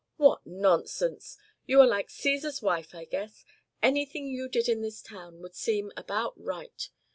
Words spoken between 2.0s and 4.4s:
Cæsar's wife, I guess. Anything